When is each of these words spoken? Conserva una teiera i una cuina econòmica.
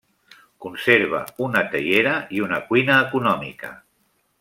Conserva 0.65 1.21
una 1.49 1.63
teiera 1.75 2.17
i 2.39 2.45
una 2.49 2.61
cuina 2.73 3.01
econòmica. 3.07 3.75